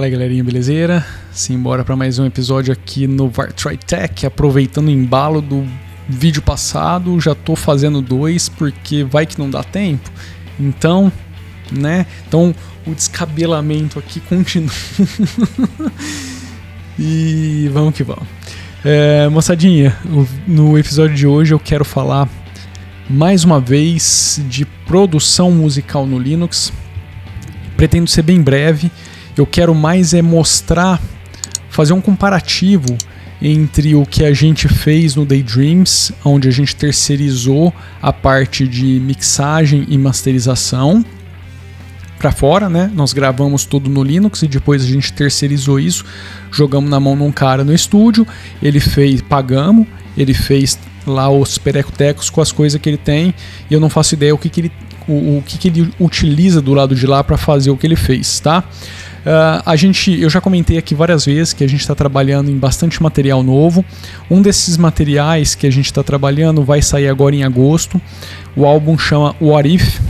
[0.00, 1.06] Fala aí, galerinha, belezeira?
[1.30, 5.62] Simbora para mais um episódio aqui no Vartry Tech, aproveitando o embalo do
[6.08, 10.10] vídeo passado, já tô fazendo dois porque vai que não dá tempo.
[10.58, 11.12] Então,
[11.70, 12.06] né?
[12.26, 12.54] Então,
[12.86, 14.72] o descabelamento aqui continua.
[16.98, 18.26] e vamos que vamos.
[18.82, 19.94] É, moçadinha,
[20.46, 22.26] no episódio de hoje eu quero falar
[23.06, 26.72] mais uma vez de produção musical no Linux.
[27.76, 28.90] Pretendo ser bem breve
[29.40, 31.00] eu quero mais é mostrar,
[31.70, 32.96] fazer um comparativo
[33.40, 37.72] entre o que a gente fez no Daydreams, onde a gente terceirizou
[38.02, 41.02] a parte de mixagem e masterização
[42.18, 42.90] para fora, né?
[42.94, 46.04] Nós gravamos tudo no Linux e depois a gente terceirizou isso,
[46.52, 48.26] jogamos na mão num cara no estúdio,
[48.62, 49.86] ele fez, pagamos,
[50.18, 53.34] ele fez lá os perecotecos com as coisas que ele tem,
[53.70, 54.72] e eu não faço ideia o que, que ele
[55.08, 57.96] o, o que, que ele utiliza do lado de lá para fazer o que ele
[57.96, 58.62] fez, tá?
[59.20, 62.56] Uh, a gente, eu já comentei aqui várias vezes que a gente está trabalhando em
[62.56, 63.84] bastante material novo.
[64.30, 68.00] Um desses materiais que a gente está trabalhando vai sair agora em agosto.
[68.56, 70.00] O álbum chama What If.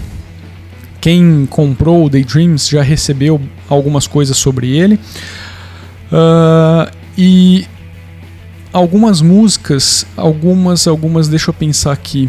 [1.01, 5.01] Quem comprou o Daydreams já recebeu algumas coisas sobre ele.
[6.13, 7.67] Uh, e
[8.73, 12.29] algumas músicas, algumas, algumas, deixa eu pensar aqui.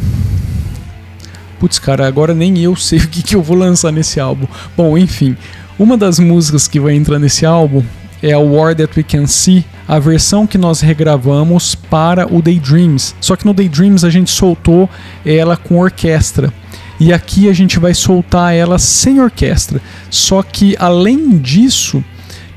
[1.60, 4.48] Putz, cara, agora nem eu sei o que, que eu vou lançar nesse álbum.
[4.76, 5.38] Bom, enfim.
[5.82, 7.84] Uma das músicas que vai entrar nesse álbum
[8.22, 13.16] é a War That We Can See, a versão que nós regravamos para o Daydreams.
[13.20, 14.88] Só que no Daydreams a gente soltou
[15.26, 16.54] ela com orquestra.
[17.00, 19.82] E aqui a gente vai soltar ela sem orquestra.
[20.12, 22.04] Só que além disso,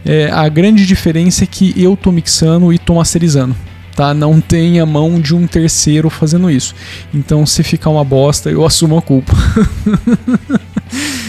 [0.05, 3.57] é, a grande diferença é que eu tô mixando e tô masterizando.
[3.97, 4.13] Tá?
[4.13, 6.75] Não tem a mão de um terceiro fazendo isso.
[7.15, 9.33] Então, se ficar uma bosta, eu assumo a culpa.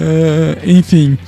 [0.00, 1.18] é, enfim.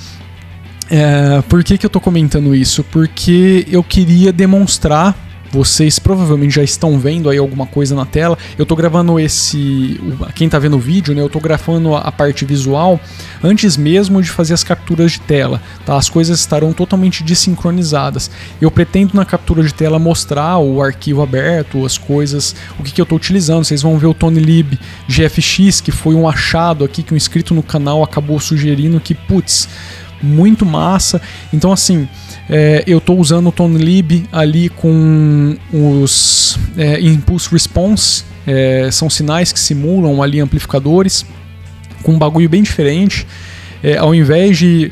[0.90, 2.82] É, por que, que eu tô comentando isso?
[2.84, 8.36] Porque eu queria demonstrar vocês provavelmente já estão vendo aí alguma coisa na tela.
[8.56, 10.00] Eu tô gravando esse.
[10.34, 11.22] Quem tá vendo o vídeo, né?
[11.22, 13.00] Eu tô gravando a parte visual
[13.42, 15.60] antes mesmo de fazer as capturas de tela.
[15.84, 15.96] Tá?
[15.96, 18.30] As coisas estarão totalmente desincronizadas.
[18.60, 23.00] Eu pretendo na captura de tela mostrar o arquivo aberto, as coisas, o que, que
[23.00, 23.64] eu tô utilizando.
[23.64, 24.78] Vocês vão ver o TonyLib
[25.08, 29.68] GFX, que foi um achado aqui que um inscrito no canal acabou sugerindo que, putz
[30.22, 31.20] muito massa.
[31.52, 32.08] Então, assim,
[32.48, 39.52] é, eu estou usando o ToneLib ali com os é, Impulse Response, é, são sinais
[39.52, 41.26] que simulam ali amplificadores,
[42.02, 43.26] com um bagulho bem diferente.
[43.82, 44.90] É, ao invés de.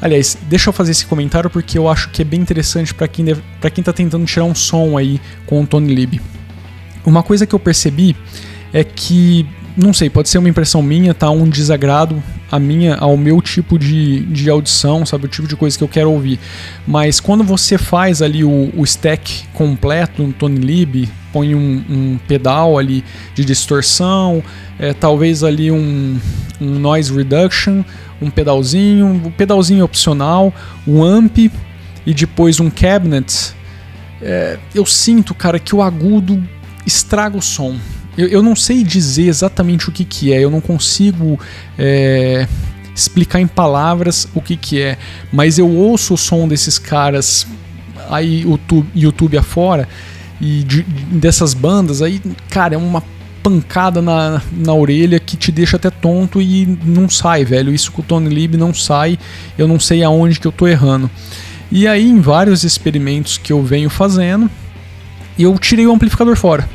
[0.00, 3.36] Aliás, deixa eu fazer esse comentário porque eu acho que é bem interessante para quem,
[3.60, 6.20] para quem está tentando tirar um som aí com o ToneLib.
[7.04, 8.16] Uma coisa que eu percebi
[8.72, 11.30] é que não sei, pode ser uma impressão minha, tá?
[11.30, 15.24] Um desagrado a minha, ao meu tipo de, de audição, sabe?
[15.24, 16.38] O tipo de coisa que eu quero ouvir.
[16.86, 22.18] Mas quando você faz ali o, o stack completo no Tony Lib, põe um, um,
[22.28, 23.02] pedal ali
[23.34, 24.44] de distorção,
[24.78, 26.20] é, talvez ali um,
[26.60, 27.82] um noise reduction,
[28.20, 30.52] um pedalzinho, um pedalzinho opcional,
[30.86, 31.38] um amp
[32.04, 33.54] e depois um cabinet.
[34.20, 36.46] É, eu sinto, cara, que o agudo
[36.84, 37.78] estraga o som
[38.16, 41.38] eu, eu não sei dizer exatamente o que, que é, eu não consigo
[41.78, 42.46] é,
[42.94, 44.98] explicar em palavras o que, que é,
[45.32, 47.46] mas eu ouço o som desses caras
[48.10, 49.88] aí, YouTube, YouTube afora,
[50.40, 52.20] e de, dessas bandas aí,
[52.50, 53.02] cara, é uma
[53.42, 57.74] pancada na, na orelha que te deixa até tonto e não sai, velho.
[57.74, 59.18] Isso com o Tony Lib não sai,
[59.58, 61.10] eu não sei aonde que eu tô errando.
[61.70, 64.50] E aí, em vários experimentos que eu venho fazendo,
[65.38, 66.68] eu tirei o amplificador fora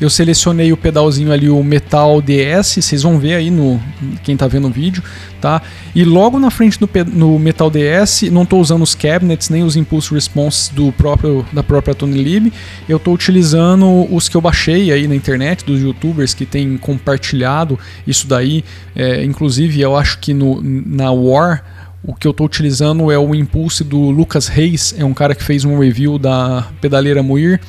[0.00, 3.80] eu selecionei o pedalzinho ali, o Metal DS, vocês vão ver aí no
[4.22, 5.02] quem tá vendo o vídeo,
[5.40, 5.60] tá?
[5.94, 9.76] E logo na frente do no Metal DS, não estou usando os cabinets nem os
[9.76, 12.52] impulse responses do próprio da própria TonyLib,
[12.88, 17.78] eu estou utilizando os que eu baixei aí na internet dos YouTubers que têm compartilhado
[18.06, 21.64] isso daí, é, inclusive eu acho que no na War
[22.02, 25.42] o que eu estou utilizando é o impulse do Lucas Reis, é um cara que
[25.42, 27.60] fez um review da pedaleira Muir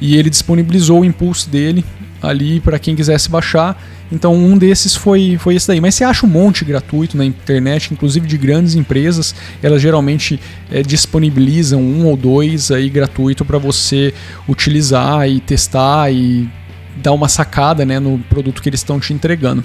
[0.00, 1.84] e ele disponibilizou o impulso dele
[2.22, 3.80] ali para quem quisesse baixar.
[4.10, 5.80] Então um desses foi, foi esse daí.
[5.80, 10.40] Mas você acha um monte gratuito na internet, inclusive de grandes empresas, elas geralmente
[10.70, 14.14] é, disponibilizam um ou dois aí gratuito para você
[14.48, 16.48] utilizar e testar e
[16.96, 19.64] dar uma sacada né, no produto que eles estão te entregando.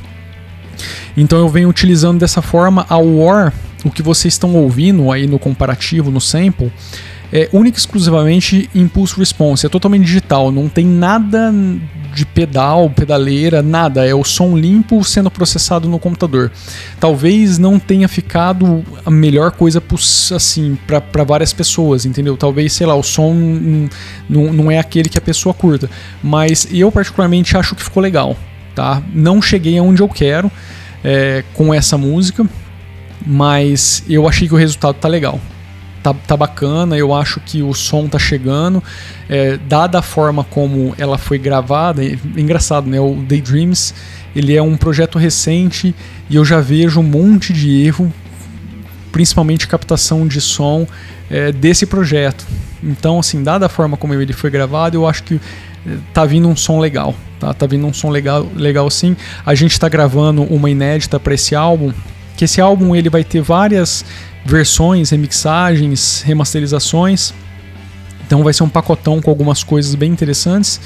[1.16, 5.38] Então eu venho utilizando dessa forma a War, o que vocês estão ouvindo aí no
[5.38, 6.72] comparativo, no sample,
[7.32, 9.66] é única e exclusivamente Impulse Response.
[9.66, 11.54] É totalmente digital, não tem nada
[12.14, 14.06] de pedal, pedaleira, nada.
[14.06, 16.52] É o som limpo sendo processado no computador.
[17.00, 19.82] Talvez não tenha ficado a melhor coisa
[20.36, 22.36] assim para várias pessoas, entendeu?
[22.36, 23.34] Talvez, sei lá, o som
[24.28, 25.90] não, não é aquele que a pessoa curta.
[26.22, 28.36] Mas eu particularmente acho que ficou legal,
[28.76, 29.02] tá?
[29.14, 30.52] Não cheguei aonde eu quero
[31.04, 32.46] é, com essa música,
[33.26, 35.40] mas eu achei que o resultado tá legal
[36.02, 38.84] tá, tá bacana, eu acho que o som tá chegando.
[39.30, 43.00] É, dada a forma como ela foi gravada, é engraçado, né?
[43.00, 43.94] O Daydreams
[44.36, 45.94] ele é um projeto recente
[46.30, 48.12] e eu já vejo um monte de erro,
[49.12, 50.88] principalmente captação de som
[51.30, 52.46] é, desse projeto.
[52.82, 56.48] Então, assim, dada a forma como ele foi gravado, eu acho que é, tá vindo
[56.48, 57.14] um som legal.
[57.40, 59.16] Tá, tá vindo um som legal, legal sim.
[59.46, 61.92] A gente está gravando uma inédita para esse álbum.
[62.38, 64.06] Que esse álbum ele vai ter várias
[64.46, 67.34] versões, remixagens, remasterizações.
[68.26, 70.80] Então vai ser um pacotão com algumas coisas bem interessantes.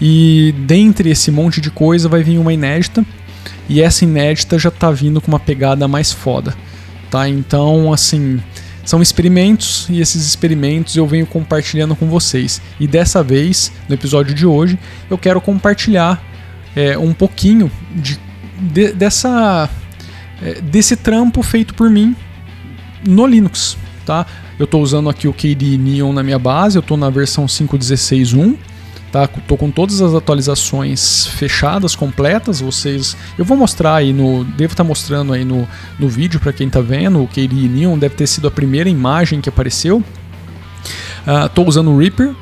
[0.00, 3.04] E dentre esse monte de coisa vai vir uma inédita.
[3.68, 6.54] E essa inédita já tá vindo com uma pegada mais foda.
[7.10, 7.28] Tá?
[7.28, 8.40] Então, assim,
[8.84, 12.60] são experimentos e esses experimentos eu venho compartilhando com vocês.
[12.78, 14.78] E dessa vez, no episódio de hoje,
[15.10, 16.22] eu quero compartilhar
[16.76, 18.20] é, um pouquinho de,
[18.60, 19.68] de dessa,
[20.42, 22.14] é, desse trampo feito por mim
[23.06, 24.26] no Linux, tá?
[24.58, 28.56] Eu estou usando aqui o KDE Neon na minha base, eu estou na versão 5.16.1,
[29.10, 29.26] tá?
[29.26, 32.60] Tô com todas as atualizações fechadas, completas.
[32.60, 35.66] Vocês, eu vou mostrar aí no, devo estar tá mostrando aí no,
[35.98, 37.22] no vídeo para quem está vendo.
[37.22, 40.02] O KDE Neon deve ter sido a primeira imagem que apareceu.
[41.46, 42.34] Estou uh, usando o Reaper,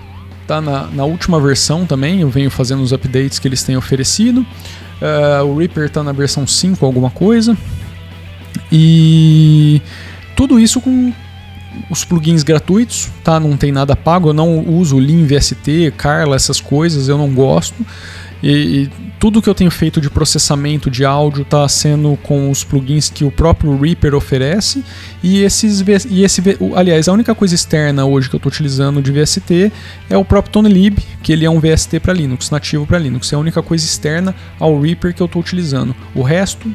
[0.46, 0.60] tá?
[0.60, 2.20] Na, na, última versão também.
[2.20, 4.44] Eu venho fazendo os updates que eles têm oferecido.
[5.00, 7.56] Uh, o Reaper está na versão 5 alguma coisa.
[8.70, 9.80] E
[10.36, 11.12] tudo isso com
[11.90, 13.38] os plugins gratuitos, tá?
[13.40, 14.30] Não tem nada pago.
[14.30, 17.84] Eu não uso Lean VST, Carla, essas coisas, eu não gosto.
[18.42, 18.90] E, e,
[19.20, 23.24] tudo que eu tenho feito de processamento de áudio está sendo com os plugins que
[23.24, 24.84] o próprio Reaper oferece.
[25.22, 25.80] E esses
[26.10, 26.42] e esse,
[26.74, 29.72] aliás, a única coisa externa hoje que eu estou utilizando de VST
[30.10, 33.32] é o próprio ToneLib, que ele é um VST para Linux, nativo para Linux.
[33.32, 35.94] É a única coisa externa ao Reaper que eu estou utilizando.
[36.12, 36.68] O resto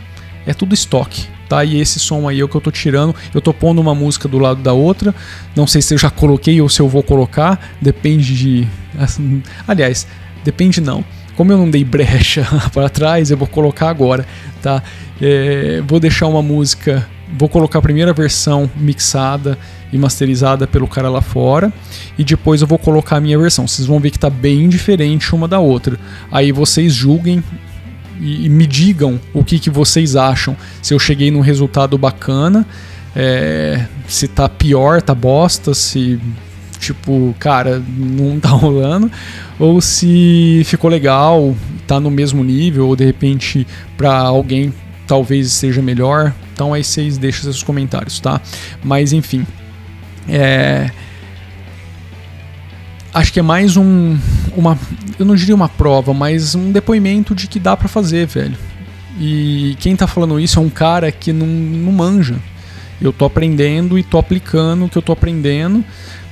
[0.46, 1.64] é tudo estoque tá?
[1.64, 3.16] E esse som aí é o que eu tô tirando.
[3.34, 5.14] Eu tô pondo uma música do lado da outra.
[5.56, 7.74] Não sei se eu já coloquei ou se eu vou colocar.
[7.82, 8.68] Depende de.
[8.98, 10.08] Assim, aliás,
[10.44, 11.04] depende não.
[11.36, 14.26] Como eu não dei brecha para trás, eu vou colocar agora,
[14.62, 14.82] tá?
[15.22, 17.08] É, vou deixar uma música.
[17.38, 19.58] Vou colocar a primeira versão mixada
[19.92, 21.72] e masterizada pelo cara lá fora.
[22.18, 23.68] E depois eu vou colocar a minha versão.
[23.68, 26.00] Vocês vão ver que tá bem diferente uma da outra.
[26.32, 27.44] Aí vocês julguem
[28.20, 30.56] e, e me digam o que, que vocês acham.
[30.82, 32.66] Se eu cheguei num resultado bacana,
[33.16, 36.20] é, se tá pior, tá bosta, se
[36.80, 39.12] tipo, cara, não tá rolando,
[39.60, 41.56] ou se ficou legal,
[41.88, 43.66] tá no mesmo nível, ou de repente
[43.98, 44.74] para alguém
[45.08, 46.34] talvez seja melhor.
[46.54, 48.42] Então aí vocês deixam seus comentários, tá?
[48.84, 49.46] Mas enfim,
[50.28, 50.90] é
[53.14, 54.18] acho que é mais um
[54.56, 54.78] uma
[55.20, 58.58] eu não diria uma prova, mas um depoimento de que dá para fazer, velho.
[59.20, 62.36] E quem tá falando isso é um cara que não, não manja.
[63.02, 65.84] Eu tô aprendendo e tô aplicando o que eu tô aprendendo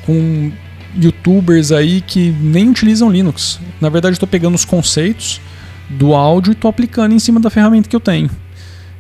[0.06, 0.52] com
[0.98, 3.60] youtubers aí que nem utilizam Linux.
[3.82, 5.42] Na verdade, eu tô pegando os conceitos
[5.90, 8.30] do áudio e tô aplicando em cima da ferramenta que eu tenho.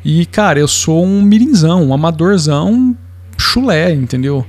[0.03, 2.95] E, cara, eu sou um mirinzão, um amadorzão
[3.37, 4.45] chulé, entendeu?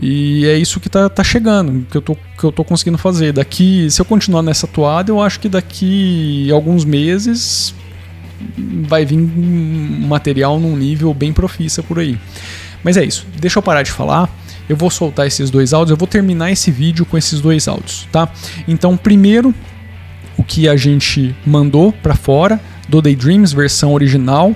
[0.00, 3.32] E é isso que tá, tá chegando, que eu, tô, que eu tô conseguindo fazer.
[3.32, 7.74] Daqui, se eu continuar nessa toada, eu acho que daqui alguns meses
[8.86, 12.18] vai vir material num nível bem profissa por aí.
[12.82, 14.28] Mas é isso, deixa eu parar de falar.
[14.68, 18.08] Eu vou soltar esses dois áudios, eu vou terminar esse vídeo com esses dois áudios,
[18.10, 18.28] tá?
[18.66, 19.54] Então, primeiro,
[20.36, 24.54] o que a gente mandou para fora do Daydreams versão original,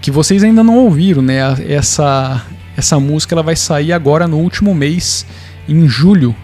[0.00, 1.38] que vocês ainda não ouviram, né?
[1.68, 2.44] Essa
[2.80, 5.24] essa música ela vai sair agora no último mês,
[5.68, 6.34] em julho.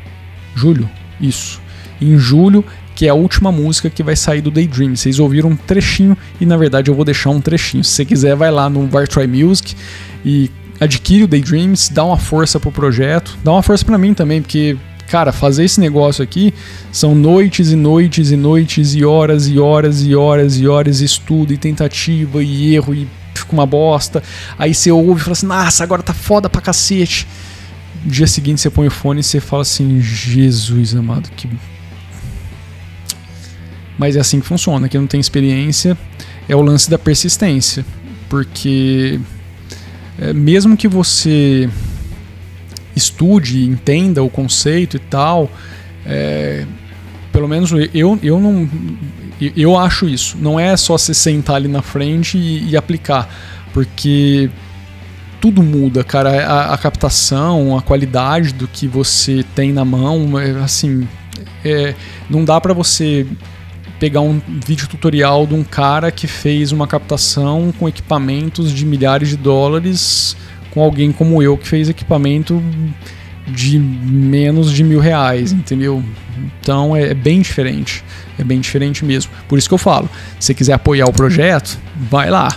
[0.54, 0.88] Julho,
[1.20, 1.60] isso.
[2.00, 2.64] Em julho,
[2.94, 4.94] que é a última música que vai sair do Daydream.
[4.94, 7.82] Vocês ouviram um trechinho e na verdade eu vou deixar um trechinho.
[7.82, 9.74] Se você quiser, vai lá no Try Music
[10.24, 14.42] e adquire o Daydreams, dá uma força pro projeto, dá uma força para mim também,
[14.42, 14.76] porque
[15.08, 16.52] cara, fazer esse negócio aqui
[16.92, 21.04] são noites e noites e noites e horas e horas e horas e horas de
[21.04, 23.08] estudo e tentativa e erro e
[23.46, 24.22] fica uma bosta.
[24.58, 27.26] Aí você ouve e fala assim, nossa, agora tá foda pra cacete.
[28.04, 31.48] No dia seguinte você põe o fone e você fala assim, Jesus amado, que.
[33.98, 34.88] Mas é assim que funciona.
[34.88, 35.96] Quem não tem experiência
[36.48, 37.84] é o lance da persistência.
[38.28, 39.18] Porque
[40.18, 41.70] é, mesmo que você
[42.94, 45.50] estude, entenda o conceito e tal,
[46.04, 46.66] é,
[47.32, 48.68] pelo menos eu, eu não
[49.56, 50.36] Eu acho isso.
[50.40, 53.28] Não é só você sentar ali na frente e, e aplicar,
[53.72, 54.50] porque
[55.40, 56.46] tudo muda, cara.
[56.46, 61.06] A, a, captação, a qualidade do que você tem na mão, é, assim,
[61.64, 61.94] é,
[62.30, 63.26] não dá para você
[63.98, 69.30] pegar um vídeo tutorial de um cara que fez uma captação com equipamentos de milhares
[69.30, 70.36] de dólares
[70.70, 72.62] com alguém como eu que fez equipamento
[73.46, 76.02] de menos de mil reais, entendeu?
[76.60, 78.04] Então é, é bem diferente,
[78.38, 79.30] é bem diferente mesmo.
[79.48, 81.78] Por isso que eu falo, se você quiser apoiar o projeto,
[82.10, 82.48] vai lá,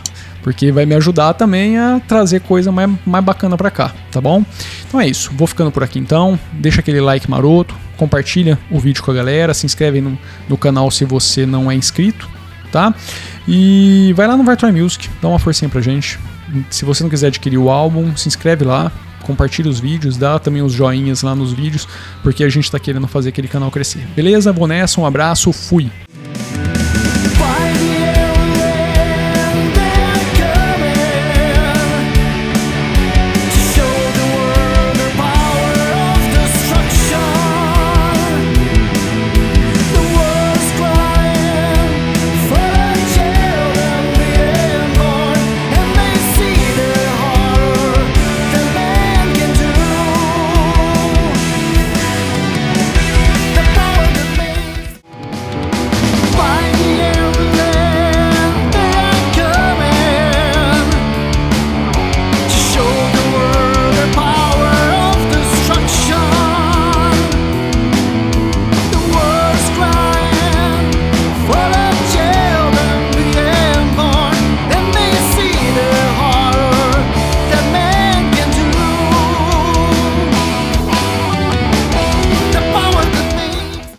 [0.42, 4.44] porque vai me ajudar também a trazer coisa mais, mais bacana para cá, tá bom?
[4.88, 9.04] Então é isso, vou ficando por aqui então, deixa aquele like maroto, compartilha o vídeo
[9.04, 10.18] com a galera, se inscreve no,
[10.48, 12.30] no canal se você não é inscrito,
[12.72, 12.94] tá?
[13.48, 16.20] E vai lá no Virtual Music, dá uma forcinha pra gente.
[16.70, 18.92] Se você não quiser adquirir o álbum, se inscreve lá,
[19.24, 21.88] compartilha os vídeos, dá também os joinhas lá nos vídeos,
[22.24, 24.06] porque a gente está querendo fazer aquele canal crescer.
[24.16, 24.52] Beleza?
[24.52, 25.90] Vou nessa, um abraço, fui!